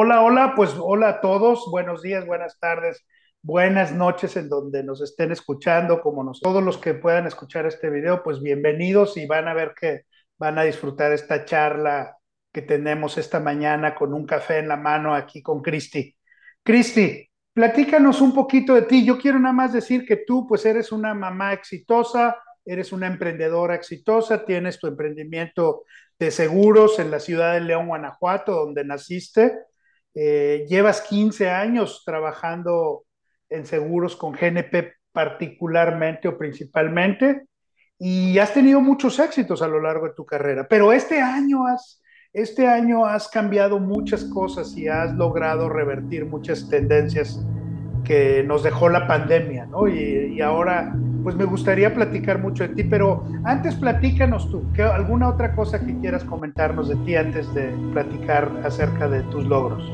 Hola, 0.00 0.22
hola, 0.22 0.52
pues 0.54 0.76
hola 0.78 1.08
a 1.08 1.20
todos, 1.20 1.66
buenos 1.72 2.02
días, 2.02 2.24
buenas 2.24 2.60
tardes, 2.60 3.04
buenas 3.42 3.90
noches 3.90 4.36
en 4.36 4.48
donde 4.48 4.84
nos 4.84 5.00
estén 5.00 5.32
escuchando, 5.32 6.00
como 6.00 6.30
todos 6.40 6.62
los 6.62 6.78
que 6.78 6.94
puedan 6.94 7.26
escuchar 7.26 7.66
este 7.66 7.90
video, 7.90 8.22
pues 8.22 8.40
bienvenidos 8.40 9.16
y 9.16 9.26
van 9.26 9.48
a 9.48 9.54
ver 9.54 9.74
que 9.74 10.02
van 10.36 10.56
a 10.56 10.62
disfrutar 10.62 11.10
esta 11.10 11.44
charla 11.44 12.16
que 12.52 12.62
tenemos 12.62 13.18
esta 13.18 13.40
mañana 13.40 13.96
con 13.96 14.14
un 14.14 14.24
café 14.24 14.58
en 14.58 14.68
la 14.68 14.76
mano 14.76 15.16
aquí 15.16 15.42
con 15.42 15.62
Cristi. 15.62 16.14
Cristi, 16.62 17.28
platícanos 17.52 18.20
un 18.20 18.32
poquito 18.32 18.74
de 18.74 18.82
ti. 18.82 19.04
Yo 19.04 19.18
quiero 19.18 19.40
nada 19.40 19.52
más 19.52 19.72
decir 19.72 20.06
que 20.06 20.18
tú 20.18 20.46
pues 20.46 20.64
eres 20.64 20.92
una 20.92 21.12
mamá 21.12 21.52
exitosa, 21.52 22.36
eres 22.64 22.92
una 22.92 23.08
emprendedora 23.08 23.74
exitosa, 23.74 24.44
tienes 24.44 24.78
tu 24.78 24.86
emprendimiento 24.86 25.82
de 26.16 26.30
seguros 26.30 27.00
en 27.00 27.10
la 27.10 27.18
ciudad 27.18 27.54
de 27.54 27.62
León, 27.62 27.88
Guanajuato, 27.88 28.52
donde 28.52 28.84
naciste. 28.84 29.64
Eh, 30.14 30.66
llevas 30.68 31.00
15 31.02 31.50
años 31.50 32.02
trabajando 32.04 33.04
en 33.48 33.66
seguros 33.66 34.16
con 34.16 34.32
GNP 34.32 34.94
particularmente 35.12 36.28
o 36.28 36.36
principalmente 36.36 37.46
y 37.98 38.38
has 38.38 38.54
tenido 38.54 38.80
muchos 38.80 39.18
éxitos 39.18 39.62
a 39.62 39.68
lo 39.68 39.80
largo 39.80 40.06
de 40.06 40.14
tu 40.14 40.24
carrera, 40.24 40.66
pero 40.68 40.92
este 40.92 41.20
año 41.20 41.66
has, 41.66 42.00
este 42.32 42.66
año 42.66 43.04
has 43.04 43.28
cambiado 43.28 43.80
muchas 43.80 44.24
cosas 44.24 44.76
y 44.76 44.86
has 44.86 45.12
logrado 45.14 45.68
revertir 45.68 46.24
muchas 46.24 46.68
tendencias 46.68 47.44
que 48.04 48.44
nos 48.44 48.62
dejó 48.62 48.88
la 48.88 49.06
pandemia, 49.06 49.66
¿no? 49.66 49.88
Y, 49.88 50.34
y 50.36 50.40
ahora, 50.40 50.94
pues 51.28 51.36
me 51.36 51.44
gustaría 51.44 51.92
platicar 51.92 52.38
mucho 52.38 52.66
de 52.66 52.70
ti, 52.70 52.84
pero 52.84 53.22
antes 53.44 53.74
platícanos 53.74 54.50
tú, 54.50 54.62
¿qué, 54.72 54.82
¿alguna 54.82 55.28
otra 55.28 55.54
cosa 55.54 55.78
que 55.78 55.94
quieras 55.98 56.24
comentarnos 56.24 56.88
de 56.88 56.96
ti 57.04 57.16
antes 57.16 57.52
de 57.52 57.68
platicar 57.92 58.50
acerca 58.64 59.10
de 59.10 59.20
tus 59.24 59.44
logros? 59.44 59.92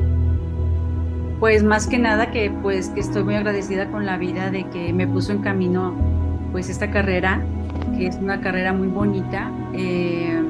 Pues 1.40 1.64
más 1.64 1.88
que 1.88 1.98
nada 1.98 2.30
que 2.30 2.52
pues 2.62 2.90
que 2.90 3.00
estoy 3.00 3.24
muy 3.24 3.34
agradecida 3.34 3.90
con 3.90 4.06
la 4.06 4.16
vida 4.16 4.52
de 4.52 4.62
que 4.68 4.92
me 4.92 5.08
puso 5.08 5.32
en 5.32 5.38
camino 5.38 5.92
pues 6.52 6.70
esta 6.70 6.92
carrera, 6.92 7.42
que 7.98 8.06
es 8.06 8.14
una 8.14 8.40
carrera 8.40 8.72
muy 8.72 8.86
bonita, 8.86 9.50
eh, 9.72 10.40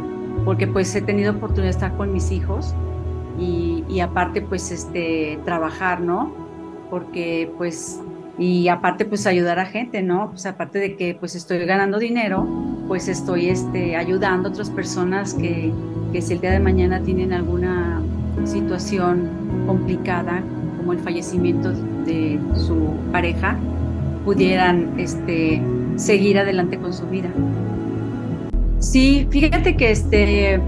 porque 0.44 0.66
pues 0.66 0.94
he 0.94 1.00
tenido 1.00 1.32
oportunidad 1.32 1.64
de 1.64 1.70
estar 1.70 1.96
con 1.96 2.12
mis 2.12 2.30
hijos 2.30 2.74
y, 3.38 3.84
y 3.88 4.00
aparte 4.00 4.42
pues 4.42 4.70
este 4.70 5.38
trabajar, 5.46 6.02
¿no? 6.02 6.30
Porque 6.90 7.50
pues 7.56 8.02
y 8.38 8.68
aparte 8.68 9.04
pues 9.04 9.26
ayudar 9.26 9.58
a 9.58 9.66
gente, 9.66 10.02
¿no? 10.02 10.30
Pues 10.30 10.46
aparte 10.46 10.78
de 10.78 10.96
que 10.96 11.14
pues 11.14 11.34
estoy 11.34 11.58
ganando 11.64 11.98
dinero, 11.98 12.46
pues 12.88 13.08
estoy 13.08 13.48
este, 13.48 13.96
ayudando 13.96 14.48
a 14.48 14.52
otras 14.52 14.70
personas 14.70 15.34
que, 15.34 15.72
que 16.12 16.20
si 16.20 16.34
el 16.34 16.40
día 16.40 16.50
de 16.50 16.60
mañana 16.60 17.00
tienen 17.00 17.32
alguna 17.32 18.02
situación 18.44 19.28
complicada, 19.66 20.42
como 20.78 20.92
el 20.92 20.98
fallecimiento 20.98 21.72
de 22.04 22.38
su 22.56 22.94
pareja, 23.12 23.56
pudieran 24.24 24.98
este, 24.98 25.62
seguir 25.96 26.38
adelante 26.38 26.78
con 26.78 26.92
su 26.92 27.06
vida. 27.06 27.30
Sí, 28.78 29.26
fíjate 29.30 29.76
que 29.76 29.90
este, 29.90 30.60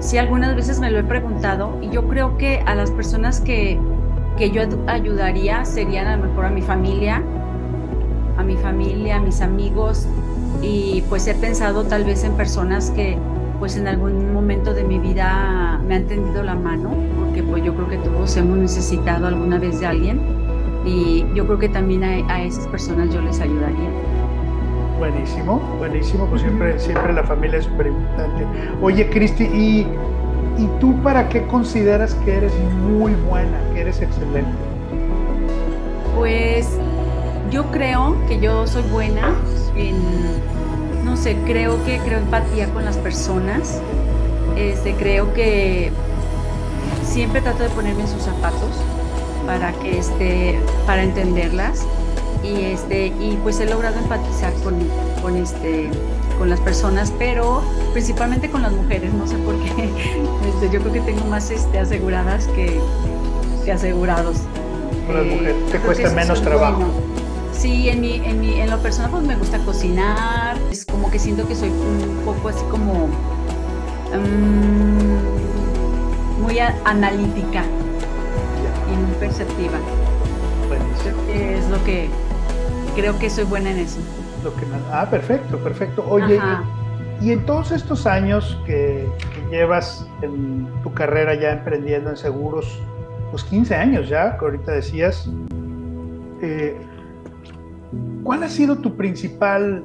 sí 0.00 0.18
algunas 0.18 0.56
veces 0.56 0.80
me 0.80 0.90
lo 0.90 0.98
he 0.98 1.04
preguntado 1.04 1.78
y 1.82 1.90
yo 1.90 2.08
creo 2.08 2.36
que 2.38 2.60
a 2.66 2.74
las 2.74 2.90
personas 2.90 3.40
que, 3.40 3.78
que 4.36 4.50
yo 4.50 4.62
ayudaría 4.86 5.64
serían 5.64 6.06
a 6.06 6.16
lo 6.16 6.28
mejor 6.28 6.46
a 6.46 6.50
mi 6.50 6.62
familia, 6.62 7.22
a 8.36 8.42
mi 8.42 8.56
familia, 8.56 9.16
a 9.16 9.20
mis 9.20 9.40
amigos 9.40 10.06
y 10.62 11.02
pues 11.08 11.26
he 11.26 11.34
pensado 11.34 11.84
tal 11.84 12.04
vez 12.04 12.24
en 12.24 12.32
personas 12.32 12.90
que 12.90 13.16
pues 13.58 13.76
en 13.76 13.86
algún 13.86 14.32
momento 14.32 14.74
de 14.74 14.82
mi 14.82 14.98
vida 14.98 15.80
me 15.86 15.94
han 15.94 16.06
tendido 16.06 16.42
la 16.42 16.56
mano, 16.56 16.90
porque 17.16 17.44
pues 17.44 17.62
yo 17.62 17.74
creo 17.74 17.88
que 17.88 17.98
todos 17.98 18.36
hemos 18.36 18.58
necesitado 18.58 19.28
alguna 19.28 19.58
vez 19.58 19.78
de 19.78 19.86
alguien 19.86 20.20
y 20.84 21.24
yo 21.34 21.46
creo 21.46 21.58
que 21.58 21.68
también 21.68 22.02
a, 22.02 22.34
a 22.34 22.42
esas 22.42 22.66
personas 22.66 23.14
yo 23.14 23.20
les 23.20 23.40
ayudaría. 23.40 23.88
Buenísimo, 24.98 25.60
buenísimo, 25.78 26.26
pues 26.26 26.42
siempre, 26.42 26.78
siempre 26.78 27.12
la 27.12 27.22
familia 27.22 27.58
es 27.58 27.64
súper 27.64 27.88
importante. 27.88 28.46
Oye, 28.80 29.08
Cristi, 29.10 29.44
¿y, 29.44 29.86
¿y 30.58 30.66
tú 30.80 31.00
para 31.02 31.28
qué 31.28 31.46
consideras 31.46 32.14
que 32.24 32.36
eres 32.36 32.52
muy 32.88 33.14
buena, 33.14 33.58
que 33.74 33.80
eres 33.80 34.00
excelente? 34.00 34.50
Pues 36.16 36.68
yo 37.50 37.64
creo 37.70 38.16
que 38.28 38.40
yo 38.40 38.66
soy 38.66 38.82
buena 38.84 39.34
en, 39.76 39.96
no 41.04 41.16
sé, 41.16 41.36
creo 41.44 41.82
que 41.84 41.98
creo 41.98 42.18
empatía 42.18 42.68
con 42.68 42.84
las 42.84 42.96
personas. 42.96 43.80
Este, 44.56 44.94
creo 44.94 45.32
que 45.32 45.90
siempre 47.04 47.40
trato 47.40 47.62
de 47.62 47.68
ponerme 47.70 48.02
en 48.02 48.08
sus 48.08 48.22
zapatos 48.22 48.70
para 49.46 49.72
que 49.72 49.98
este, 49.98 50.58
para 50.86 51.02
entenderlas 51.02 51.86
y 52.42 52.62
este 52.64 53.06
y 53.06 53.38
pues 53.42 53.60
he 53.60 53.66
logrado 53.66 53.98
empatizar 53.98 54.52
con, 54.64 54.74
con 55.20 55.36
este 55.36 55.90
con 56.38 56.48
las 56.48 56.60
personas 56.60 57.12
pero 57.18 57.62
principalmente 57.92 58.50
con 58.50 58.62
las 58.62 58.72
mujeres 58.72 59.12
no 59.12 59.26
sé 59.26 59.36
por 59.38 59.58
qué. 59.60 59.90
Este, 60.48 60.70
yo 60.70 60.80
creo 60.80 60.92
que 60.92 61.00
tengo 61.00 61.24
más 61.26 61.50
este 61.50 61.78
aseguradas 61.78 62.46
que, 62.48 62.80
que 63.64 63.72
asegurados. 63.72 64.38
Con 65.06 65.16
las 65.16 65.26
mujeres 65.26 65.54
te 65.70 65.78
cuesta 65.78 66.10
menos 66.10 66.42
trabajo. 66.42 66.78
bueno. 66.78 66.92
sí 67.52 67.88
en 67.88 68.00
mi, 68.00 68.16
en 68.16 68.40
mi 68.40 68.60
en 68.60 68.70
lo 68.70 68.78
personal 68.78 69.10
pues 69.10 69.24
me 69.24 69.36
gusta 69.36 69.58
cocinar. 69.58 70.56
Es 70.70 70.84
como 70.84 71.10
que 71.10 71.18
siento 71.18 71.46
que 71.46 71.54
soy 71.54 71.68
un 71.68 72.22
poco 72.24 72.48
así 72.48 72.64
como 72.70 73.04
um, 74.12 74.82
muy 76.42 76.58
a, 76.58 76.76
analítica 76.84 77.64
y 78.92 78.96
muy 78.96 79.14
perceptiva. 79.18 79.78
Es 81.32 81.68
lo 81.68 81.82
que 81.84 82.08
creo 82.94 83.18
que 83.18 83.30
soy 83.30 83.44
buena 83.44 83.70
en 83.70 83.78
eso. 83.78 83.98
Lo 84.44 84.54
que, 84.54 84.66
ah, 84.90 85.06
perfecto, 85.10 85.58
perfecto. 85.58 86.04
Oye, 86.08 86.40
y, 87.20 87.28
y, 87.28 87.32
en 87.32 87.46
todos 87.46 87.70
estos 87.70 88.06
años 88.06 88.60
que, 88.66 89.06
que, 89.34 89.56
llevas 89.56 90.06
en 90.22 90.66
tu 90.82 90.92
carrera 90.92 91.34
ya 91.34 91.52
emprendiendo 91.52 92.10
en 92.10 92.16
seguros, 92.16 92.80
pues 93.30 93.44
15 93.44 93.74
años 93.74 94.08
ya, 94.08 94.36
que 94.36 94.44
ahorita 94.44 94.72
decías, 94.72 95.30
eh, 96.42 96.76
¿cuál 98.24 98.42
ha 98.42 98.48
sido 98.48 98.78
tu 98.78 98.96
principal 98.96 99.84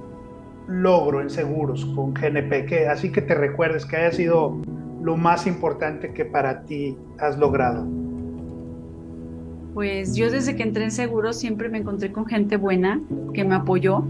logro 0.68 1.22
en 1.22 1.30
seguros 1.30 1.86
con 1.96 2.14
GNP? 2.14 2.66
Que, 2.66 2.88
así 2.88 3.12
que 3.12 3.22
te 3.22 3.36
recuerdes 3.36 3.86
que 3.86 3.96
haya 3.96 4.12
sido 4.12 4.58
lo 5.02 5.16
más 5.16 5.48
importante 5.48 6.14
que 6.14 6.26
para 6.26 6.64
ti 6.64 6.98
has 7.20 7.38
logrado. 7.38 7.86
Pues 9.74 10.16
yo 10.16 10.32
desde 10.32 10.56
que 10.56 10.64
entré 10.64 10.84
en 10.86 10.92
seguros 10.92 11.38
siempre 11.38 11.70
me 11.70 11.78
encontré 11.78 12.12
con 12.12 12.26
gente 12.26 12.58
buena 12.58 13.00
que 13.34 13.44
me 13.44 13.56
apoyó. 13.56 14.04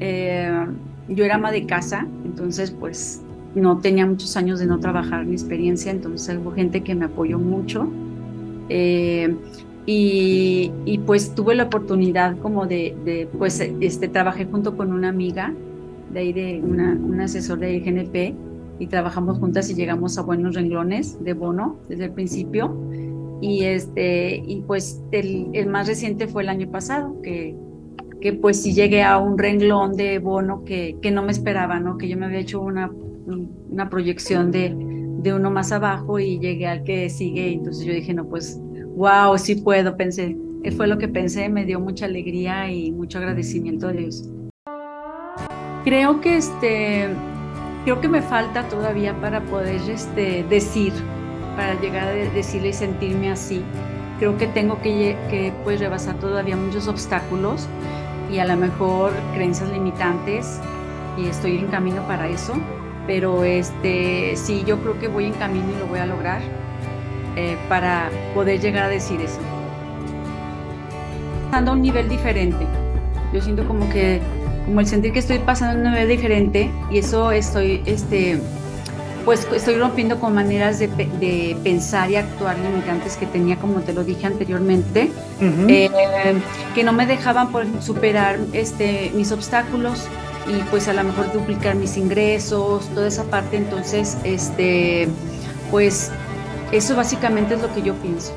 Eh, 0.00 0.66
yo 1.08 1.24
era 1.24 1.36
ama 1.36 1.50
de 1.50 1.66
casa, 1.66 2.06
entonces 2.24 2.70
pues 2.70 3.22
no 3.54 3.78
tenía 3.78 4.06
muchos 4.06 4.36
años 4.36 4.60
de 4.60 4.66
no 4.66 4.78
trabajar 4.78 5.24
mi 5.24 5.32
experiencia, 5.32 5.90
entonces 5.90 6.38
hubo 6.40 6.52
gente 6.52 6.82
que 6.82 6.94
me 6.94 7.06
apoyó 7.06 7.38
mucho. 7.38 7.88
Eh, 8.68 9.34
y, 9.86 10.70
y, 10.84 10.98
pues 10.98 11.34
tuve 11.34 11.54
la 11.54 11.64
oportunidad 11.64 12.36
como 12.40 12.66
de, 12.66 12.94
de, 13.06 13.26
pues 13.38 13.58
este, 13.58 14.08
trabajé 14.08 14.44
junto 14.44 14.76
con 14.76 14.92
una 14.92 15.08
amiga 15.08 15.54
de 16.12 16.20
ahí 16.20 16.32
de 16.34 16.60
una, 16.62 16.92
un 16.92 17.18
asesor 17.22 17.58
de 17.58 17.80
GNP 17.80 18.34
y 18.78 18.86
trabajamos 18.86 19.38
juntas 19.38 19.70
y 19.70 19.74
llegamos 19.74 20.18
a 20.18 20.22
buenos 20.22 20.54
renglones 20.54 21.22
de 21.24 21.32
bono 21.32 21.78
desde 21.88 22.04
el 22.04 22.12
principio 22.12 22.76
y 23.40 23.64
este 23.64 24.42
y 24.46 24.62
pues 24.66 25.02
el, 25.10 25.48
el, 25.54 25.68
más 25.68 25.88
reciente 25.88 26.28
fue 26.28 26.42
el 26.42 26.50
año 26.50 26.70
pasado 26.70 27.20
que, 27.22 27.56
que 28.20 28.32
pues 28.32 28.62
sí 28.62 28.74
llegué 28.74 29.02
a 29.02 29.18
un 29.18 29.38
renglón 29.38 29.94
de 29.94 30.18
bono 30.18 30.64
que, 30.64 30.96
que 31.00 31.10
no 31.10 31.22
me 31.22 31.32
esperaba 31.32 31.80
no 31.80 31.98
que 31.98 32.08
yo 32.08 32.16
me 32.16 32.26
había 32.26 32.40
hecho 32.40 32.60
una, 32.60 32.90
una 33.70 33.88
proyección 33.88 34.50
de, 34.50 34.74
de 34.74 35.34
uno 35.34 35.50
más 35.50 35.72
abajo 35.72 36.18
y 36.18 36.38
llegué 36.38 36.66
al 36.66 36.84
que 36.84 37.08
sigue 37.10 37.52
entonces 37.52 37.84
yo 37.84 37.92
dije 37.92 38.14
no 38.14 38.26
pues 38.26 38.60
wow 38.96 39.36
sí 39.38 39.56
puedo 39.56 39.96
pensé 39.96 40.36
fue 40.76 40.86
lo 40.86 40.98
que 40.98 41.08
pensé 41.08 41.48
me 41.48 41.64
dio 41.64 41.80
mucha 41.80 42.04
alegría 42.04 42.70
y 42.70 42.92
mucho 42.92 43.18
agradecimiento 43.18 43.88
a 43.88 43.92
Dios 43.92 44.28
creo 45.84 46.20
que 46.20 46.36
este 46.36 47.08
creo 47.84 48.00
que 48.00 48.08
me 48.08 48.20
falta 48.20 48.68
todavía 48.68 49.18
para 49.20 49.40
poder 49.44 49.80
este 49.88 50.44
decir 50.50 50.92
para 51.58 51.74
llegar 51.80 52.06
a 52.06 52.12
decirle 52.12 52.68
y 52.68 52.72
sentirme 52.72 53.32
así. 53.32 53.62
Creo 54.20 54.38
que 54.38 54.46
tengo 54.46 54.80
que, 54.80 55.16
que 55.28 55.52
pues, 55.64 55.80
rebasar 55.80 56.14
todavía 56.20 56.56
muchos 56.56 56.86
obstáculos 56.86 57.66
y 58.30 58.38
a 58.38 58.44
lo 58.44 58.56
mejor 58.56 59.12
creencias 59.34 59.70
limitantes 59.70 60.60
y 61.16 61.26
estoy 61.26 61.58
en 61.58 61.66
camino 61.68 62.02
para 62.06 62.28
eso. 62.28 62.54
Pero 63.06 63.44
este, 63.44 64.36
sí, 64.36 64.64
yo 64.66 64.78
creo 64.80 64.98
que 64.98 65.08
voy 65.08 65.26
en 65.26 65.32
camino 65.32 65.66
y 65.74 65.78
lo 65.78 65.86
voy 65.86 65.98
a 65.98 66.06
lograr 66.06 66.42
eh, 67.36 67.56
para 67.68 68.10
poder 68.34 68.60
llegar 68.60 68.84
a 68.84 68.88
decir 68.88 69.20
eso. 69.20 69.38
Pasando 71.46 71.70
a 71.70 71.74
un 71.74 71.82
nivel 71.82 72.08
diferente. 72.08 72.66
Yo 73.32 73.40
siento 73.40 73.66
como 73.66 73.88
que, 73.88 74.20
como 74.66 74.80
el 74.80 74.86
sentir 74.86 75.12
que 75.12 75.20
estoy 75.20 75.38
pasando 75.38 75.78
a 75.78 75.82
un 75.82 75.90
nivel 75.94 76.08
diferente 76.08 76.70
y 76.90 76.98
eso 76.98 77.30
estoy, 77.32 77.82
este, 77.86 78.40
pues 79.24 79.46
estoy 79.54 79.76
rompiendo 79.76 80.18
con 80.18 80.34
maneras 80.34 80.78
de, 80.78 80.88
pensar 81.62 82.10
y 82.10 82.16
actuar 82.16 82.58
limitantes 82.58 83.16
que 83.16 83.26
tenía, 83.26 83.56
como 83.56 83.80
te 83.80 83.92
lo 83.92 84.04
dije 84.04 84.26
anteriormente, 84.26 85.10
eh, 85.40 85.90
que 86.74 86.84
no 86.84 86.92
me 86.92 87.06
dejaban 87.06 87.50
por 87.50 87.66
superar 87.82 88.38
este, 88.52 89.12
mis 89.14 89.32
obstáculos 89.32 90.06
y 90.48 90.62
pues 90.70 90.88
a 90.88 90.92
lo 90.94 91.04
mejor 91.04 91.32
duplicar 91.32 91.74
mis 91.74 91.96
ingresos, 91.96 92.88
toda 92.94 93.08
esa 93.08 93.24
parte. 93.24 93.56
Entonces, 93.56 94.16
este, 94.24 95.08
pues 95.70 96.10
eso 96.72 96.96
básicamente 96.96 97.54
es 97.54 97.62
lo 97.62 97.72
que 97.74 97.82
yo 97.82 97.94
pienso. 97.94 98.32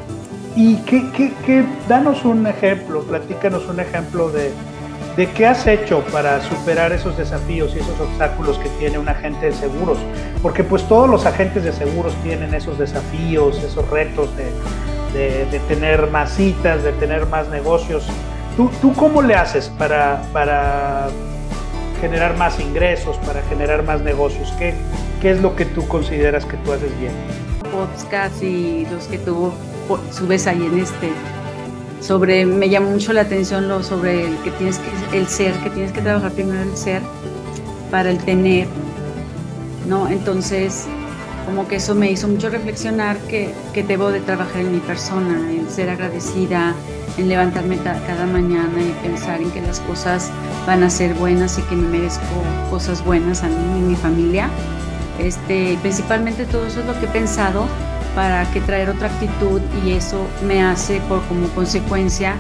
Y 0.56 0.76
qué, 0.78 1.10
qué, 1.16 1.32
qué, 1.46 1.66
danos 1.88 2.26
un 2.26 2.46
ejemplo, 2.46 3.04
platícanos 3.04 3.68
un 3.70 3.80
ejemplo 3.80 4.30
de, 4.30 4.52
de 5.16 5.30
qué 5.32 5.46
has 5.46 5.68
hecho 5.68 6.04
para 6.12 6.42
superar 6.42 6.92
esos 6.92 7.18
desafíos 7.18 7.74
y 7.76 7.80
esos 7.80 8.00
obstáculos 8.00 8.58
que 8.58 8.70
tiene 8.80 8.98
un 8.98 9.10
agente 9.10 9.48
de 9.48 9.54
seguros. 9.54 9.98
Porque 10.42 10.64
pues 10.64 10.88
todos 10.88 11.10
los 11.10 11.26
agentes 11.26 11.64
de 11.64 11.74
seguros 11.74 12.14
tienen 12.24 12.54
esos 12.54 12.78
desafíos, 12.78 13.58
esos 13.64 13.88
retos 13.90 14.30
de, 14.38 15.46
de, 15.46 15.60
tener 15.68 16.08
más 16.08 16.34
citas, 16.34 16.84
de 16.84 16.94
tener 16.94 17.26
más 17.26 17.50
negocios. 17.50 18.08
¿Tú, 18.56 18.70
tú 18.82 18.94
cómo 18.94 19.22
le 19.22 19.36
haces 19.36 19.70
para, 19.78 20.24
para 20.34 21.10
generar 22.00 22.38
más 22.38 22.60
ingresos, 22.60 23.18
para 23.18 23.42
generar 23.44 23.84
más 23.84 24.02
negocios? 24.02 24.54
¿Qué, 24.58 24.74
¿Qué 25.22 25.32
es 25.32 25.42
lo 25.42 25.56
que 25.56 25.66
tú 25.66 25.88
consideras 25.88 26.46
que 26.46 26.58
tú 26.58 26.72
haces 26.72 26.98
bien? 27.00 27.12
Podcast 27.72 28.42
y 28.42 28.86
los 28.92 29.06
que 29.06 29.18
tú 29.18 29.52
subes 30.12 30.48
ahí 30.48 30.66
en 30.66 30.80
este 30.80 31.12
sobre 32.02 32.46
me 32.46 32.70
llamó 32.70 32.92
mucho 32.92 33.14
la 33.14 33.22
atención 33.22 33.68
lo 33.68 33.84
sobre 33.84 34.28
el 34.28 34.38
que 34.40 34.52
tienes 34.52 34.80
que 34.80 35.18
el 35.18 35.28
ser 35.28 35.54
que 35.60 35.70
tienes 35.70 35.92
que 35.92 36.02
trabajar 36.02 36.32
primero 36.32 36.62
el 36.62 36.76
ser 36.76 37.02
para 37.90 38.10
el 38.10 38.18
tener 38.18 38.68
no 39.88 40.08
entonces 40.10 40.88
como 41.46 41.68
que 41.68 41.78
eso 41.78 41.96
me 41.96 42.12
hizo 42.12 42.28
mucho 42.28 42.50
reflexionar 42.50 43.18
que, 43.18 43.54
que 43.74 43.84
debo 43.84 44.12
de 44.12 44.20
trabajar 44.20 44.62
en 44.62 44.72
mi 44.72 44.80
persona 44.80 45.52
en 45.52 45.70
ser 45.70 45.90
agradecida 45.90 46.76
en 47.18 47.30
levantarme 47.30 47.78
cada 47.78 48.26
mañana 48.26 48.82
y 48.82 48.92
pensar 49.06 49.42
en 49.42 49.52
que 49.52 49.62
las 49.62 49.80
cosas 49.82 50.30
van 50.66 50.84
a 50.84 50.90
ser 50.90 51.14
buenas 51.16 51.58
y 51.60 51.62
que 51.64 51.76
me 51.76 51.88
merezco 51.88 52.24
cosas 52.70 53.04
buenas 53.04 53.44
a 53.44 53.48
mí 53.48 53.80
y 53.80 53.82
mi 53.82 53.96
familia. 53.96 54.50
Este 55.20 55.78
principalmente 55.82 56.46
todo 56.46 56.66
eso 56.66 56.80
es 56.80 56.86
lo 56.86 56.98
que 57.00 57.06
he 57.06 57.10
pensado 57.10 57.66
para 58.16 58.50
que 58.52 58.62
traer 58.62 58.90
otra 58.90 59.08
actitud 59.08 59.62
y 59.86 59.92
eso 59.92 60.28
me 60.46 60.64
hace 60.64 61.00
por 61.02 61.22
como 61.24 61.48
consecuencia 61.50 62.36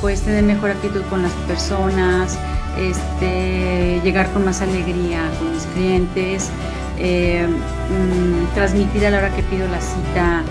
pues 0.00 0.20
tener 0.20 0.44
mejor 0.44 0.70
actitud 0.70 1.00
con 1.08 1.22
las 1.22 1.32
personas, 1.48 2.38
este, 2.78 4.00
llegar 4.04 4.30
con 4.32 4.44
más 4.44 4.60
alegría 4.60 5.22
con 5.38 5.52
mis 5.52 5.64
clientes, 5.68 6.50
eh, 6.98 7.46
mm, 7.48 8.54
transmitir 8.54 9.06
a 9.06 9.10
la 9.10 9.18
hora 9.18 9.30
que 9.34 9.42
pido 9.44 9.66
la 9.68 9.80
cita 9.80 10.42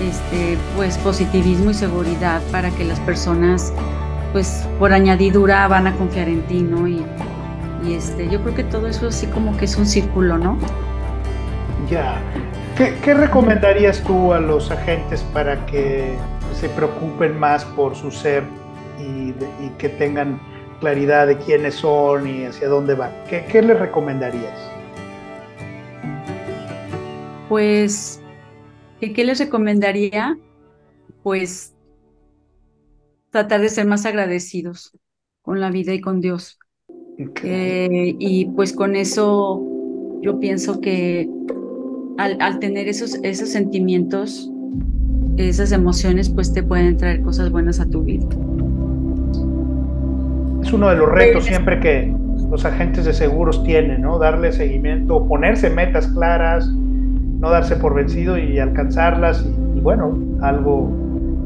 este, 0.00 0.58
pues 0.76 0.98
positivismo 0.98 1.70
y 1.70 1.74
seguridad 1.74 2.42
para 2.50 2.70
que 2.70 2.84
las 2.84 3.00
personas 3.00 3.72
pues 4.32 4.66
por 4.78 4.92
añadidura 4.92 5.66
van 5.68 5.86
a 5.86 5.94
confiar 5.96 6.28
en 6.28 6.42
ti, 6.42 6.60
¿no? 6.60 6.88
Y, 6.88 7.04
y 7.86 7.94
este, 7.94 8.28
yo 8.28 8.42
creo 8.42 8.54
que 8.54 8.64
todo 8.64 8.88
eso 8.88 9.08
así 9.08 9.28
como 9.28 9.56
que 9.56 9.66
es 9.66 9.76
un 9.76 9.86
círculo, 9.86 10.36
¿no? 10.38 10.58
Ya, 11.88 12.20
¿Qué, 12.76 13.14
recomendarías 13.14 14.02
tú 14.02 14.32
a 14.32 14.40
los 14.40 14.72
agentes 14.72 15.22
para 15.32 15.64
que 15.66 16.16
se 16.52 16.68
preocupen 16.70 17.38
más 17.38 17.64
por 17.64 17.94
su 17.94 18.10
ser 18.10 18.42
y, 18.98 19.32
que 19.78 19.88
tengan 19.90 20.40
claridad 20.80 21.28
de 21.28 21.38
quiénes 21.38 21.76
son 21.76 22.26
y 22.26 22.44
hacia 22.44 22.68
dónde 22.68 22.94
van? 22.94 23.12
¿Qué, 23.28 23.44
qué 23.48 23.62
les 23.62 23.78
recomendarías? 23.78 24.58
Pues, 27.48 28.20
¿qué, 29.00 29.24
les 29.24 29.38
recomendaría? 29.38 30.36
Pues 31.22 31.76
tratar 33.30 33.60
de 33.60 33.68
ser 33.68 33.86
más 33.86 34.04
agradecidos 34.04 34.98
con 35.42 35.60
la 35.60 35.70
vida 35.70 35.92
y 35.92 36.00
con 36.00 36.20
Dios. 36.20 36.58
Eh, 37.44 38.16
y 38.18 38.46
pues 38.46 38.72
con 38.72 38.96
eso 38.96 39.62
yo 40.20 40.40
pienso 40.40 40.80
que 40.80 41.28
al, 42.18 42.58
tener 42.58 42.88
esos, 42.88 43.18
esos 43.22 43.48
sentimientos, 43.48 44.50
esas 45.36 45.72
emociones, 45.72 46.28
pues 46.28 46.52
te 46.52 46.62
pueden 46.62 46.96
traer 46.96 47.22
cosas 47.22 47.50
buenas 47.50 47.80
a 47.80 47.86
tu 47.86 48.02
vida. 48.02 48.26
Es 50.62 50.72
uno 50.72 50.88
de 50.88 50.96
los 50.96 51.10
retos 51.10 51.44
siempre 51.44 51.80
que 51.80 52.14
los 52.50 52.64
agentes 52.64 53.04
de 53.04 53.12
seguros 53.12 53.62
tienen, 53.64 54.02
¿no? 54.02 54.18
Darle 54.18 54.52
seguimiento, 54.52 55.26
ponerse 55.26 55.70
metas 55.70 56.06
claras, 56.08 56.66
no 56.68 57.50
darse 57.50 57.76
por 57.76 57.94
vencido 57.94 58.38
y 58.38 58.58
alcanzarlas. 58.58 59.44
Y, 59.74 59.80
bueno, 59.80 60.16
algo 60.40 60.90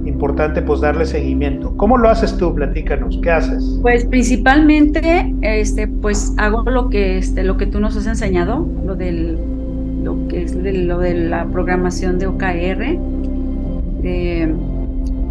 importante, 0.04 0.62
pues 0.62 0.80
darle 0.80 1.04
seguimiento. 1.04 1.76
¿Cómo 1.76 1.98
lo 1.98 2.08
haces 2.08 2.36
tú? 2.36 2.54
Platícanos, 2.54 3.18
¿qué 3.22 3.30
haces? 3.30 3.78
Pues 3.82 4.04
principalmente, 4.04 5.34
este, 5.42 5.88
pues 5.88 6.32
hago 6.36 6.62
lo 6.62 6.88
que, 6.88 7.18
este, 7.18 7.42
lo 7.42 7.56
que 7.56 7.66
tú 7.66 7.80
nos 7.80 7.96
has 7.96 8.06
enseñado, 8.06 8.66
lo 8.84 8.94
del 8.94 9.57
que 10.28 10.42
es 10.42 10.54
lo 10.54 10.98
de 10.98 11.14
la 11.14 11.46
programación 11.46 12.18
de 12.18 12.26
OKR, 12.26 12.98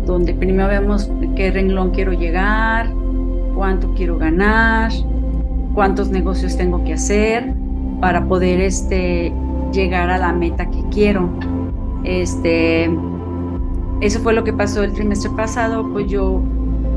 donde 0.06 0.34
primero 0.34 0.68
vemos 0.68 1.12
qué 1.36 1.52
renglón 1.52 1.92
quiero 1.92 2.14
llegar, 2.14 2.90
cuánto 3.56 3.94
quiero 3.94 4.18
ganar, 4.18 4.92
cuántos 5.74 6.10
negocios 6.10 6.58
tengo 6.58 6.84
que 6.84 6.94
hacer 6.94 7.54
para 8.00 8.26
poder 8.26 8.62
este, 8.62 9.32
llegar 9.72 10.10
a 10.10 10.18
la 10.18 10.34
meta 10.34 10.70
que 10.70 10.84
quiero. 10.92 11.30
Este, 12.04 12.90
eso 14.02 14.20
fue 14.20 14.34
lo 14.34 14.44
que 14.44 14.54
pasó 14.54 14.84
el 14.84 14.94
trimestre 14.94 15.32
pasado, 15.32 15.92
pues 15.92 16.08
yo, 16.08 16.42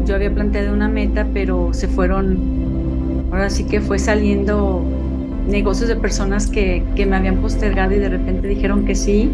yo 0.07 0.15
había 0.15 0.33
planteado 0.33 0.73
una 0.73 0.89
meta, 0.89 1.27
pero 1.33 1.73
se 1.73 1.89
fueron, 1.89 2.39
ahora 3.33 3.51
sí 3.51 3.65
que 3.65 3.81
fue 3.81 3.99
saliendo 3.99 4.83
negocios 5.51 5.89
de 5.89 5.97
personas 5.97 6.47
que, 6.47 6.83
que, 6.97 7.07
me 7.07 7.17
habían 7.17 7.37
postergado 7.37 7.95
y 7.95 7.99
de 7.99 8.09
repente 8.09 8.49
dijeron 8.49 8.85
que 8.85 8.95
sí. 8.95 9.31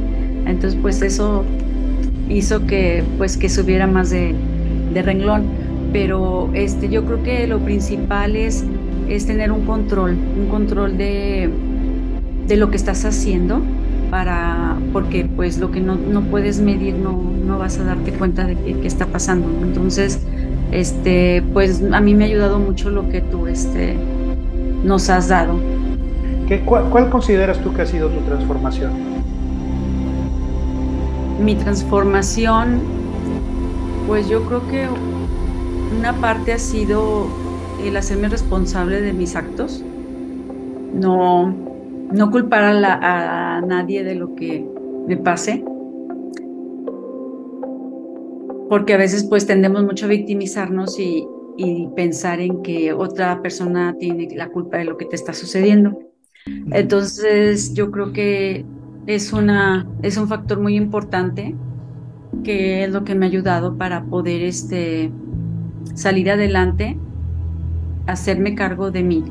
Entonces, 0.47 0.79
pues 0.81 1.03
eso 1.03 1.45
hizo 2.29 2.67
que, 2.67 3.05
pues, 3.19 3.37
que 3.37 3.49
subiera 3.49 3.87
más 3.87 4.11
de, 4.11 4.35
de 4.93 5.03
renglón. 5.03 5.45
Pero 5.93 6.51
este, 6.55 6.89
yo 6.89 7.05
creo 7.05 7.23
que 7.23 7.47
lo 7.47 7.59
principal 7.61 8.37
es, 8.37 8.65
es 9.09 9.27
tener 9.27 9.53
un 9.53 9.65
control, 9.65 10.17
un 10.39 10.49
control 10.49 10.99
de, 10.99 11.51
de 12.47 12.57
lo 12.57 12.71
que 12.71 12.77
estás 12.77 13.05
haciendo 13.05 13.61
para 14.11 14.77
porque 14.93 15.25
pues 15.25 15.59
lo 15.59 15.71
que 15.71 15.81
no, 15.81 15.97
no 15.97 16.23
puedes 16.23 16.61
medir 16.61 16.95
no, 16.95 17.21
no, 17.45 17.59
vas 17.59 17.79
a 17.79 17.85
darte 17.85 18.13
cuenta 18.13 18.47
de 18.47 18.55
qué, 18.55 18.87
está 18.87 19.07
pasando 19.07 19.49
entonces 19.63 20.21
este 20.71 21.43
pues 21.53 21.83
a 21.93 22.01
mí 22.01 22.15
me 22.15 22.25
ha 22.25 22.27
ayudado 22.29 22.59
mucho 22.59 22.91
lo 22.91 23.09
que 23.09 23.21
tú 23.21 23.47
este 23.47 23.97
nos 24.85 25.11
has 25.11 25.29
dado 25.29 25.59
cuál, 26.65 27.11
consideras 27.11 27.61
tú 27.61 27.73
que 27.73 27.83
ha 27.83 27.87
sido 27.87 28.09
tu 28.09 28.21
transformación? 28.21 28.93
Mi 31.43 31.55
transformación, 31.57 32.81
pues 34.07 34.29
yo 34.29 34.43
creo 34.47 34.67
que 34.69 34.87
una 35.99 36.13
parte 36.15 36.53
ha 36.53 36.59
sido 36.59 37.27
el 37.85 37.97
hacerme 37.97 38.29
responsable 38.29 39.01
de 39.01 39.13
mis 39.13 39.37
actos, 39.37 39.85
no, 40.95 41.55
no 42.13 42.31
culpar 42.31 42.65
a, 42.65 43.57
a 43.57 43.61
nadie 43.61 44.03
de 44.03 44.15
lo 44.15 44.35
que 44.35 44.67
me 45.07 45.17
pase, 45.17 45.65
porque 48.69 48.95
a 48.95 48.97
veces 48.97 49.25
pues 49.25 49.47
tendemos 49.47 49.85
mucho 49.85 50.07
a 50.07 50.09
victimizarnos 50.09 50.99
y 50.99 51.27
pensar 51.95 52.41
en 52.41 52.63
que 52.63 52.93
otra 52.93 53.43
persona 53.43 53.95
tiene 53.99 54.29
la 54.35 54.49
culpa 54.49 54.79
de 54.79 54.85
lo 54.85 54.97
que 54.97 55.07
te 55.07 55.17
está 55.17 55.33
sucediendo. 55.33 55.99
Entonces 56.47 57.75
yo 57.75 57.91
creo 57.91 58.13
que 58.13 58.65
es, 59.07 59.33
una, 59.33 59.87
es 60.03 60.17
un 60.17 60.29
factor 60.29 60.61
muy 60.61 60.77
importante 60.77 61.55
que 62.45 62.85
es 62.85 62.91
lo 62.91 63.05
que 63.05 63.15
me 63.15 63.27
ha 63.27 63.29
ayudado 63.29 63.77
para 63.77 64.05
poder 64.05 64.43
este, 64.43 65.11
salir 65.95 66.31
adelante, 66.31 66.99
hacerme 68.07 68.55
cargo 68.55 68.91
de 68.91 69.03
mí. 69.03 69.25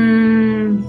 Mm, 0.00 0.82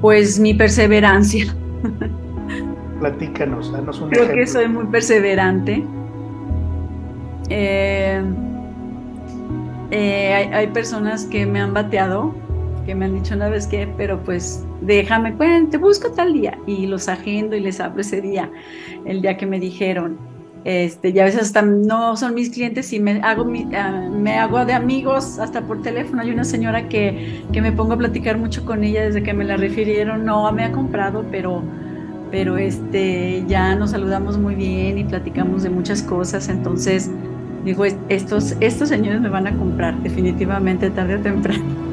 pues 0.00 0.40
mi 0.40 0.54
perseverancia. 0.54 1.54
Platícanos, 3.00 3.72
danos 3.72 4.00
un 4.00 4.10
Creo 4.10 4.28
que 4.32 4.46
soy 4.46 4.68
muy 4.68 4.86
perseverante. 4.86 5.84
Eh, 7.48 8.22
eh, 9.90 10.32
hay, 10.32 10.46
hay 10.52 10.66
personas 10.68 11.24
que 11.24 11.46
me 11.46 11.60
han 11.60 11.74
bateado 11.74 12.34
me 12.94 13.06
han 13.06 13.14
dicho 13.14 13.34
una 13.34 13.48
vez 13.48 13.66
que, 13.66 13.88
pero 13.96 14.22
pues 14.22 14.64
déjame, 14.80 15.32
pues 15.32 15.70
te 15.70 15.76
busco 15.76 16.10
tal 16.12 16.32
día 16.32 16.58
y 16.66 16.86
los 16.86 17.08
agendo 17.08 17.56
y 17.56 17.60
les 17.60 17.80
hablo 17.80 18.00
ese 18.00 18.20
día, 18.20 18.50
el 19.04 19.22
día 19.22 19.36
que 19.36 19.46
me 19.46 19.60
dijeron. 19.60 20.18
Este, 20.64 21.08
y 21.08 21.18
a 21.18 21.24
veces 21.24 21.40
hasta 21.40 21.62
no 21.62 22.18
son 22.18 22.34
mis 22.34 22.50
clientes 22.50 22.92
y 22.92 23.00
me 23.00 23.22
hago, 23.22 23.50
ah, 23.74 24.08
me 24.12 24.38
hago 24.38 24.62
de 24.66 24.74
amigos 24.74 25.38
hasta 25.38 25.62
por 25.62 25.80
teléfono. 25.82 26.20
Hay 26.20 26.30
una 26.30 26.44
señora 26.44 26.88
que, 26.88 27.42
que, 27.50 27.62
me 27.62 27.72
pongo 27.72 27.94
a 27.94 27.96
platicar 27.96 28.36
mucho 28.36 28.64
con 28.66 28.84
ella 28.84 29.02
desde 29.02 29.22
que 29.22 29.32
me 29.32 29.44
la 29.44 29.56
refirieron. 29.56 30.24
No 30.26 30.52
me 30.52 30.64
ha 30.64 30.72
comprado, 30.72 31.24
pero, 31.30 31.62
pero 32.30 32.58
este, 32.58 33.42
ya 33.48 33.74
nos 33.74 33.92
saludamos 33.92 34.36
muy 34.36 34.54
bien 34.54 34.98
y 34.98 35.04
platicamos 35.04 35.62
de 35.62 35.70
muchas 35.70 36.02
cosas. 36.02 36.50
Entonces, 36.50 37.10
digo, 37.64 37.86
estos, 38.10 38.54
estos 38.60 38.90
señores 38.90 39.20
me 39.22 39.30
van 39.30 39.46
a 39.46 39.56
comprar 39.56 39.96
definitivamente 40.02 40.90
tarde 40.90 41.16
o 41.16 41.20
temprano. 41.20 41.89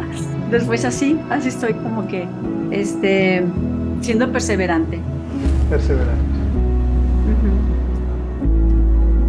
Después 0.51 0.86
así, 0.86 1.20
así 1.30 1.50
estoy 1.50 1.74
como 1.74 2.08
que 2.08 2.25
este, 2.72 3.44
siendo 4.01 4.32
perseverante. 4.32 5.00
Perseverante. 5.70 6.16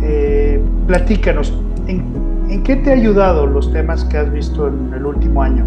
Eh, 0.03 0.63
platícanos, 0.87 1.53
¿en, 1.87 2.05
¿en, 2.49 2.63
qué 2.63 2.77
te 2.77 2.91
ha 2.91 2.95
ayudado 2.95 3.47
los 3.47 3.73
temas 3.73 4.05
que 4.05 4.19
has 4.19 4.33
visto 4.33 4.69
en 4.69 4.95
el 4.95 5.05
último 5.05 5.43
año? 5.43 5.65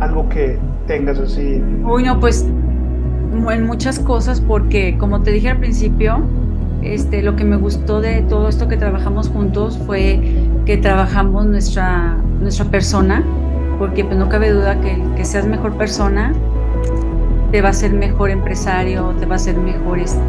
Algo 0.00 0.28
que 0.28 0.58
tengas 0.86 1.18
así. 1.18 1.62
Uy, 1.84 2.02
no, 2.02 2.18
pues 2.18 2.46
en 3.50 3.66
muchas 3.66 3.98
cosas, 3.98 4.40
porque 4.40 4.96
como 4.98 5.22
te 5.22 5.30
dije 5.30 5.50
al 5.50 5.58
principio, 5.58 6.20
este, 6.82 7.22
lo 7.22 7.36
que 7.36 7.44
me 7.44 7.56
gustó 7.56 8.00
de 8.00 8.22
todo 8.22 8.48
esto 8.48 8.68
que 8.68 8.76
trabajamos 8.76 9.28
juntos 9.28 9.78
fue 9.86 10.20
que 10.66 10.76
trabajamos 10.76 11.46
nuestra, 11.46 12.16
nuestra 12.40 12.66
persona, 12.66 13.24
porque 13.82 14.04
pues 14.04 14.16
no 14.16 14.28
cabe 14.28 14.50
duda 14.50 14.80
que, 14.80 14.96
que 15.16 15.24
seas 15.24 15.44
mejor 15.44 15.76
persona 15.76 16.32
te 17.50 17.60
va 17.60 17.70
a 17.70 17.72
ser 17.72 17.92
mejor 17.92 18.30
empresario, 18.30 19.12
te 19.18 19.26
va 19.26 19.34
a 19.34 19.38
ser 19.40 19.56
mejor 19.56 19.98
este, 19.98 20.22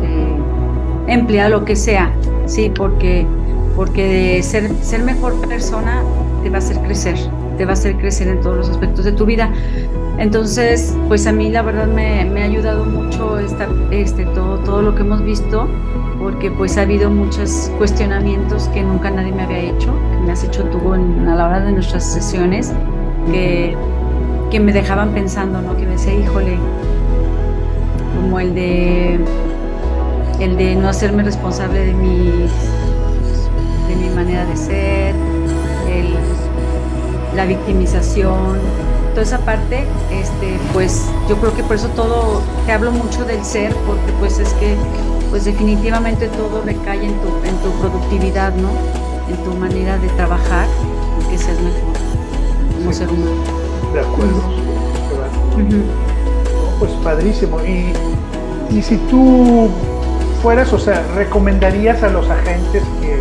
empleado, 1.05 1.59
lo 1.59 1.63
que 1.63 1.75
sea, 1.75 2.11
sí, 2.47 2.71
porque, 2.75 3.27
porque 3.75 4.07
de 4.07 4.41
ser, 4.41 4.71
ser 4.81 5.03
mejor 5.03 5.39
persona 5.47 6.01
te 6.41 6.49
va 6.49 6.55
a 6.55 6.57
hacer 6.57 6.79
crecer, 6.79 7.15
te 7.59 7.65
va 7.65 7.69
a 7.69 7.73
hacer 7.73 7.95
crecer 7.97 8.27
en 8.27 8.41
todos 8.41 8.57
los 8.57 8.69
aspectos 8.69 9.05
de 9.05 9.11
tu 9.11 9.23
vida. 9.23 9.51
Entonces, 10.17 10.97
pues 11.07 11.27
a 11.27 11.31
mí 11.31 11.51
la 11.51 11.61
verdad 11.61 11.85
me, 11.85 12.25
me 12.25 12.41
ha 12.41 12.45
ayudado 12.45 12.85
mucho 12.85 13.37
esta, 13.37 13.67
este, 13.91 14.25
todo, 14.33 14.57
todo 14.61 14.81
lo 14.81 14.95
que 14.95 15.01
hemos 15.01 15.23
visto 15.23 15.69
porque 16.19 16.49
pues 16.49 16.77
ha 16.77 16.81
habido 16.81 17.09
muchos 17.11 17.69
cuestionamientos 17.77 18.67
que 18.69 18.81
nunca 18.81 19.11
nadie 19.11 19.31
me 19.31 19.43
había 19.43 19.59
hecho, 19.59 19.93
que 20.11 20.25
me 20.25 20.31
has 20.31 20.43
hecho 20.43 20.63
tú 20.63 20.95
en, 20.95 21.27
a 21.27 21.35
la 21.35 21.47
hora 21.47 21.59
de 21.59 21.73
nuestras 21.73 22.13
sesiones, 22.13 22.73
que, 23.31 23.75
que 24.51 24.59
me 24.59 24.73
dejaban 24.73 25.13
pensando, 25.13 25.61
¿no? 25.61 25.75
Que 25.77 25.85
me 25.85 25.93
decía, 25.93 26.13
híjole, 26.13 26.57
como 28.15 28.39
el 28.39 28.53
de 28.53 29.19
el 30.39 30.57
de 30.57 30.75
no 30.75 30.89
hacerme 30.89 31.23
responsable 31.23 31.79
de 31.79 31.93
mi 31.93 32.47
de 33.87 33.95
mi 33.95 34.09
manera 34.15 34.45
de 34.45 34.57
ser, 34.57 35.15
el, 35.87 36.15
la 37.35 37.45
victimización, 37.45 38.59
toda 39.11 39.23
esa 39.23 39.39
parte, 39.39 39.85
este, 40.11 40.57
pues 40.73 41.05
yo 41.29 41.37
creo 41.37 41.55
que 41.55 41.63
por 41.63 41.75
eso 41.75 41.87
todo, 41.89 42.41
te 42.65 42.71
hablo 42.71 42.91
mucho 42.91 43.25
del 43.25 43.43
ser, 43.43 43.73
porque 43.85 44.11
pues 44.19 44.39
es 44.39 44.53
que 44.53 44.75
pues 45.29 45.45
definitivamente 45.45 46.27
todo 46.27 46.61
recae 46.63 47.05
en 47.05 47.13
tu, 47.21 47.27
en 47.47 47.55
tu 47.57 47.71
productividad, 47.79 48.53
¿no? 48.55 48.69
En 49.29 49.43
tu 49.43 49.57
manera 49.57 49.97
de 49.97 50.07
trabajar 50.09 50.67
y 51.21 51.31
que 51.31 51.37
seas 51.37 51.59
mejor 51.59 52.12
como 52.83 52.93
ser 52.93 53.09
humano. 53.09 53.31
De 53.93 53.99
acuerdo. 53.99 54.41
Pues 56.79 56.91
padrísimo. 57.03 57.59
Y, 57.63 57.93
y 58.75 58.81
si 58.81 58.97
tú 59.09 59.69
fueras, 60.41 60.73
o 60.73 60.79
sea, 60.79 61.03
¿recomendarías 61.15 62.03
a 62.03 62.09
los 62.09 62.29
agentes 62.29 62.83
que 63.01 63.19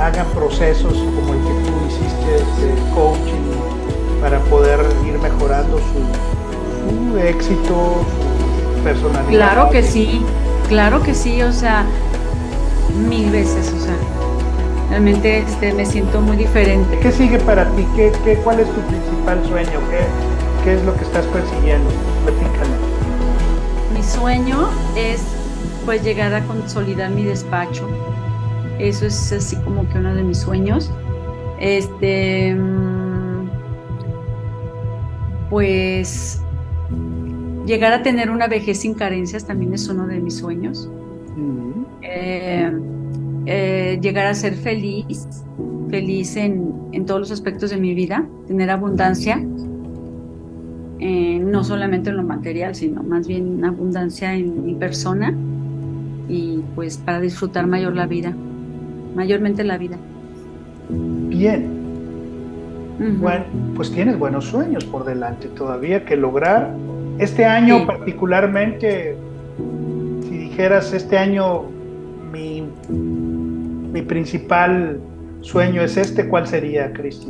hagan 0.00 0.26
procesos 0.28 0.92
como 0.92 1.34
el 1.34 1.40
que 1.40 1.54
tú 1.68 1.72
hiciste 1.88 2.64
de 2.64 2.94
coaching 2.94 3.42
para 4.20 4.38
poder 4.40 4.80
ir 5.06 5.18
mejorando 5.18 5.78
su, 5.78 7.10
su 7.10 7.18
éxito, 7.18 8.04
su 8.76 8.84
personalidad? 8.84 9.30
Claro 9.30 9.70
que 9.70 9.82
sí. 9.82 10.22
Claro 10.68 11.02
que 11.02 11.14
sí, 11.14 11.42
o 11.42 11.52
sea, 11.52 11.84
mil 13.08 13.30
veces, 13.30 13.74
o 13.76 13.84
sea, 13.84 13.94
realmente 14.92 15.38
este, 15.38 15.72
me 15.72 15.86
siento 15.86 16.20
muy 16.20 16.36
diferente. 16.36 16.98
¿Qué 17.00 17.10
sigue 17.10 17.38
para 17.38 17.64
ti? 17.74 17.86
¿Qué, 17.96 18.12
qué, 18.24 18.36
cuál 18.36 18.60
es 18.60 18.68
tu 18.68 18.80
principal 18.82 19.42
sueño? 19.46 19.80
¿Qué, 19.90 20.64
¿Qué 20.64 20.74
es 20.74 20.84
lo 20.84 20.94
que 20.94 21.04
estás 21.04 21.24
persiguiendo? 21.28 21.88
Platícame. 22.24 22.76
Mi 23.94 24.02
sueño 24.02 24.68
es 24.94 25.24
pues 25.86 26.04
llegar 26.04 26.34
a 26.34 26.44
consolidar 26.44 27.10
mi 27.10 27.24
despacho. 27.24 27.88
Eso 28.78 29.06
es 29.06 29.32
así 29.32 29.56
como 29.64 29.88
que 29.88 29.96
uno 29.96 30.14
de 30.14 30.24
mis 30.24 30.36
sueños. 30.36 30.90
Este, 31.58 32.54
mm, 32.54 33.48
pues 35.48 36.42
Llegar 37.64 37.92
a 37.94 38.02
tener 38.02 38.28
una 38.28 38.46
vejez 38.46 38.80
sin 38.80 38.92
carencias 38.92 39.46
también 39.46 39.72
es 39.72 39.88
uno 39.88 40.06
de 40.06 40.20
mis 40.20 40.36
sueños. 40.36 40.90
Eh, 42.02 42.70
eh, 43.46 43.98
llegar 44.00 44.26
a 44.26 44.34
ser 44.34 44.54
feliz, 44.54 45.26
feliz 45.90 46.36
en, 46.36 46.72
todos 47.06 47.20
los 47.20 47.30
aspectos 47.30 47.70
de 47.70 47.78
mi 47.78 47.94
vida, 47.94 48.26
tener 48.46 48.70
abundancia, 48.70 49.44
eh, 51.00 51.38
no 51.38 51.64
solamente 51.64 52.10
en 52.10 52.16
lo 52.16 52.22
material, 52.22 52.74
sino 52.74 53.02
más 53.02 53.26
bien 53.26 53.64
abundancia 53.64 54.34
en 54.34 54.64
mi 54.64 54.74
persona 54.74 55.34
y 56.28 56.60
pues 56.74 56.98
para 56.98 57.20
disfrutar 57.20 57.66
mayor 57.66 57.96
la 57.96 58.06
vida, 58.06 58.32
mayormente 59.16 59.64
la 59.64 59.78
vida. 59.78 59.96
Bien. 60.88 61.82
Bueno, 63.20 63.44
pues 63.74 63.90
tienes 63.90 64.16
buenos 64.16 64.44
sueños 64.44 64.84
por 64.84 65.04
delante 65.04 65.48
todavía 65.48 66.04
que 66.04 66.14
lograr 66.14 66.72
este 67.18 67.44
año 67.44 67.86
particularmente, 67.86 69.16
si 70.22 70.38
dijeras, 70.38 70.92
este 70.92 71.18
año 71.18 71.64
mi, 72.32 72.64
mi 73.92 74.02
principal 74.02 75.00
sueño 75.42 75.82
es 75.82 75.96
este, 75.96 76.26
¿cuál 76.26 76.46
sería, 76.46 76.92
Cristi? 76.92 77.28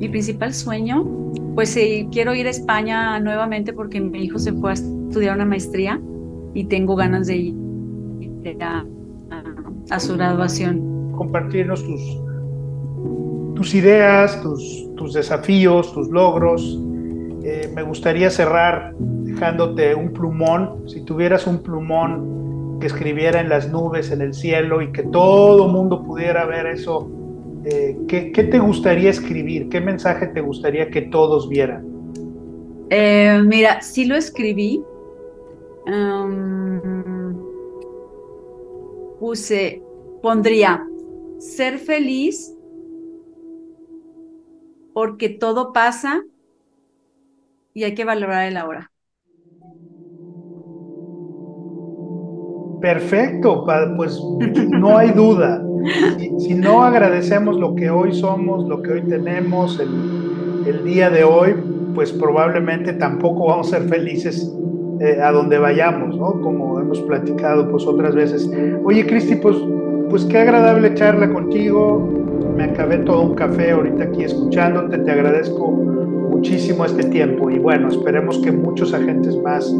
Mi 0.00 0.08
principal 0.08 0.52
sueño, 0.52 1.04
pues 1.54 1.70
sí, 1.70 2.08
quiero 2.12 2.34
ir 2.34 2.46
a 2.46 2.50
España 2.50 3.18
nuevamente 3.20 3.72
porque 3.72 4.00
mi 4.00 4.24
hijo 4.24 4.38
se 4.38 4.52
fue 4.52 4.70
a 4.70 4.74
estudiar 4.74 5.36
una 5.36 5.44
maestría 5.44 6.00
y 6.54 6.64
tengo 6.64 6.96
ganas 6.96 7.26
de 7.28 7.36
ir 7.36 7.54
a, 8.60 8.84
a 9.90 10.00
su 10.00 10.16
graduación. 10.16 11.12
Compartirnos 11.12 11.84
tus, 11.84 12.00
tus 13.54 13.74
ideas, 13.74 14.40
tus, 14.42 14.88
tus 14.96 15.14
desafíos, 15.14 15.92
tus 15.92 16.08
logros. 16.08 16.80
Eh, 17.42 17.70
me 17.74 17.82
gustaría 17.82 18.30
cerrar 18.30 18.94
dejándote 18.98 19.94
un 19.94 20.12
plumón. 20.12 20.88
Si 20.88 21.04
tuvieras 21.04 21.46
un 21.46 21.58
plumón 21.58 22.37
que 22.80 22.86
escribiera 22.86 23.40
en 23.40 23.48
las 23.48 23.70
nubes, 23.70 24.10
en 24.10 24.20
el 24.20 24.34
cielo 24.34 24.82
y 24.82 24.92
que 24.92 25.02
todo 25.02 25.68
mundo 25.68 26.02
pudiera 26.02 26.46
ver 26.46 26.66
eso, 26.66 27.10
eh, 27.64 27.96
¿qué, 28.06 28.30
te 28.30 28.58
gustaría 28.58 29.10
escribir? 29.10 29.68
¿Qué 29.68 29.80
mensaje 29.80 30.28
te 30.28 30.40
gustaría 30.40 30.90
que 30.90 31.02
todos 31.02 31.48
vieran? 31.48 31.86
Eh, 32.90 33.42
mira, 33.44 33.80
sí 33.80 34.04
lo 34.04 34.16
escribí. 34.16 34.82
Puse, 39.18 39.82
pondría, 40.22 40.86
ser 41.38 41.78
feliz 41.78 42.54
porque 44.92 45.28
todo 45.28 45.72
pasa 45.72 46.22
y 47.72 47.84
hay 47.84 47.94
que 47.94 48.04
valorar 48.04 48.46
el 48.48 48.56
ahora. 48.56 48.90
Perfecto, 52.80 53.64
pues 53.96 54.20
no 54.68 54.96
hay 54.96 55.10
duda. 55.10 55.62
Si, 56.38 56.54
no 56.54 56.82
agradecemos 56.82 57.56
lo 57.56 57.74
que 57.74 57.90
hoy 57.90 58.12
somos, 58.12 58.66
lo 58.68 58.82
que 58.82 58.92
hoy 58.92 59.02
tenemos, 59.02 59.80
el, 59.80 60.84
día 60.84 61.08
de 61.10 61.24
hoy, 61.24 61.54
pues 61.94 62.12
probablemente 62.12 62.92
tampoco 62.92 63.46
vamos 63.46 63.72
a 63.72 63.78
ser 63.78 63.88
felices 63.88 64.54
eh, 65.00 65.18
a 65.22 65.32
donde 65.32 65.58
vayamos, 65.58 66.16
¿no? 66.16 66.40
Como 66.40 66.78
hemos 66.78 67.00
platicado 67.02 67.70
pues 67.70 67.86
otras 67.86 68.14
veces. 68.14 68.50
Oye, 68.84 69.06
Cristi, 69.06 69.36
pues, 69.36 69.56
pues 70.10 70.24
qué 70.26 70.38
agradable 70.38 70.94
charla 70.94 71.32
contigo 71.32 72.18
me 72.58 72.64
acabé 72.64 72.98
todo 72.98 73.22
un 73.22 73.34
café 73.36 73.70
ahorita 73.70 74.02
aquí 74.02 74.24
escuchándote, 74.24 74.98
te 74.98 75.10
agradezco 75.12 75.70
muchísimo 75.70 76.84
este 76.84 77.04
tiempo 77.04 77.48
y 77.50 77.58
bueno, 77.60 77.86
esperemos 77.86 78.38
que 78.40 78.50
muchos 78.50 78.92
agentes 78.92 79.40
más 79.42 79.72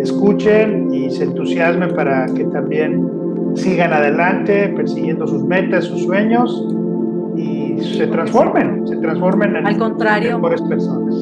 escuchen 0.00 0.92
y 0.92 1.10
se 1.10 1.24
entusiasmen 1.24 1.94
para 1.94 2.26
que 2.26 2.44
también 2.44 3.08
sigan 3.54 3.92
adelante 3.92 4.68
persiguiendo 4.76 5.26
sus 5.26 5.42
metas, 5.44 5.84
sus 5.84 6.02
sueños 6.02 6.66
y 7.36 7.78
se 7.82 8.06
transformen, 8.06 8.86
se 8.86 8.96
transformen 8.96 9.56
en, 9.56 9.66
al 9.66 9.78
contrario, 9.78 10.38
mejores 10.38 10.62
personas. 10.62 11.14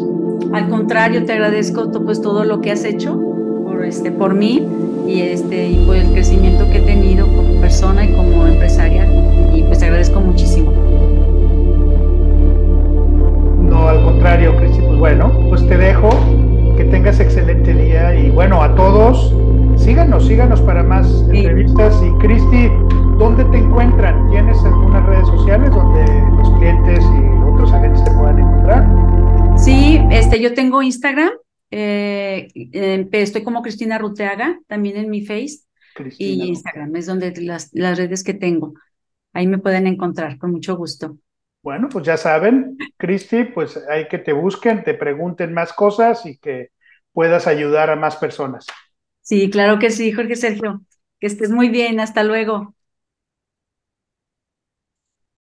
Al 0.53 0.69
contrario, 0.69 1.25
te 1.25 1.33
agradezco 1.33 1.91
pues 2.05 2.21
todo 2.21 2.45
lo 2.45 2.61
que 2.61 2.71
has 2.71 2.85
hecho 2.85 3.19
por, 3.65 3.85
este, 3.85 4.13
por 4.13 4.35
mí 4.35 4.67
y, 5.07 5.21
este, 5.21 5.71
y 5.71 5.77
por 5.87 5.97
el 5.97 6.07
crecimiento 6.13 6.65
que 6.71 6.79
he 6.79 6.83
tenido 6.83 7.27
como 7.27 7.61
persona 7.61 8.05
y 8.05 8.13
como 8.13 8.47
empresaria. 8.47 9.07
Y 9.55 9.63
pues 9.63 9.79
te 9.79 9.87
agradezco 9.87 10.21
muchísimo. 10.21 10.73
No, 13.69 13.89
al 13.89 14.03
contrario, 14.05 14.57
Cristi, 14.57 14.81
pues 14.87 14.99
bueno, 14.99 15.33
pues 15.49 15.67
te 15.67 15.77
dejo, 15.77 16.11
tengas 16.95 17.19
excelente 17.19 17.75
día 17.75 18.15
y 18.15 18.31
bueno, 18.31 18.63
a 18.63 18.73
todos, 18.77 19.35
síganos, 19.83 20.29
síganos 20.29 20.63
para 20.63 20.85
más 20.85 21.25
entrevistas 21.29 22.01
y 22.01 22.13
Cristi, 22.19 22.69
¿dónde 23.19 23.45
te 23.47 23.59
encuentran? 23.59 24.31
¿Tienes 24.31 24.57
algunas 24.59 25.05
redes 25.05 25.27
sociales 25.27 25.71
donde 25.73 26.05
los 26.37 26.57
clientes 26.57 27.01
y 27.01 27.53
otros 27.53 27.73
agentes 27.73 28.05
te 28.05 28.13
puedan 28.13 28.39
encontrar? 28.39 29.59
Sí, 29.59 30.01
este, 30.13 30.41
yo 30.41 30.55
tengo 30.55 30.83
Instagram, 30.83 31.31
eh, 31.73 32.47
eh, 32.55 33.09
estoy 33.11 33.43
como 33.43 33.63
Cristina 33.63 33.99
Ruteaga, 33.99 34.61
también 34.69 34.97
en 34.97 35.11
mi 35.11 35.27
Face 35.27 35.65
y 36.17 36.45
Instagram, 36.45 36.95
es 36.95 37.07
donde 37.07 37.35
las, 37.43 37.71
las 37.73 37.99
redes 37.99 38.23
que 38.23 38.35
tengo. 38.35 38.75
Ahí 39.33 39.49
me 39.49 39.59
pueden 39.59 39.89
encontrar, 39.89 40.39
con 40.39 40.53
mucho 40.53 40.77
gusto. 40.77 41.19
Bueno, 41.61 41.89
pues 41.89 42.05
ya 42.05 42.17
saben, 42.17 42.77
Cristi, 42.99 43.43
pues 43.43 43.83
hay 43.89 44.07
que 44.07 44.19
te 44.19 44.33
busquen, 44.33 44.85
te 44.85 44.95
pregunten 44.95 45.53
más 45.53 45.73
cosas 45.73 46.25
y 46.25 46.39
que 46.39 46.74
puedas 47.15 47.47
ayudar 47.47 47.91
a 47.91 47.97
más 47.97 48.17
personas. 48.17 48.67
Sí, 49.23 49.51
claro 49.51 49.79
que 49.79 49.91
sí, 49.91 50.13
Jorge 50.13 50.37
Sergio. 50.37 50.83
Que 51.21 51.27
estés 51.27 51.51
muy 51.51 51.69
bien, 51.69 51.99
hasta 52.01 52.23
luego. 52.25 52.75